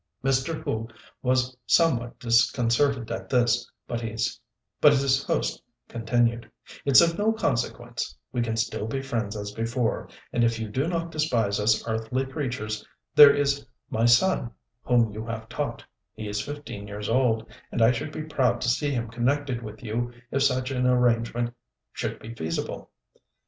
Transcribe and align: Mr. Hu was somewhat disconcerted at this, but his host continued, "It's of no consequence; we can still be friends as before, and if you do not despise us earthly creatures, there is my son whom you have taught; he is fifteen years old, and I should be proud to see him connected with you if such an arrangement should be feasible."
Mr. 0.23 0.63
Hu 0.63 0.87
was 1.21 1.55
somewhat 1.67 2.17
disconcerted 2.17 3.11
at 3.11 3.29
this, 3.29 3.69
but 3.87 4.01
his 4.01 5.23
host 5.27 5.61
continued, 5.87 6.49
"It's 6.85 7.01
of 7.01 7.19
no 7.19 7.31
consequence; 7.31 8.17
we 8.31 8.41
can 8.41 8.57
still 8.57 8.87
be 8.87 8.99
friends 9.03 9.35
as 9.37 9.51
before, 9.51 10.09
and 10.33 10.43
if 10.43 10.57
you 10.57 10.69
do 10.69 10.87
not 10.87 11.11
despise 11.11 11.59
us 11.59 11.87
earthly 11.87 12.25
creatures, 12.25 12.83
there 13.13 13.29
is 13.31 13.63
my 13.91 14.05
son 14.05 14.49
whom 14.81 15.11
you 15.11 15.23
have 15.27 15.47
taught; 15.49 15.85
he 16.15 16.27
is 16.27 16.41
fifteen 16.41 16.87
years 16.87 17.07
old, 17.07 17.47
and 17.71 17.79
I 17.83 17.91
should 17.91 18.11
be 18.11 18.23
proud 18.23 18.59
to 18.61 18.69
see 18.69 18.89
him 18.89 19.07
connected 19.07 19.61
with 19.61 19.83
you 19.83 20.11
if 20.31 20.41
such 20.41 20.71
an 20.71 20.87
arrangement 20.87 21.53
should 21.93 22.17
be 22.17 22.33
feasible." 22.33 22.89